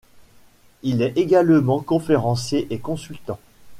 Il 0.81 1.03
est 1.03 1.15
également 1.15 1.79
conférencier 1.79 2.65
et 2.71 2.79
consultant. 2.79 3.37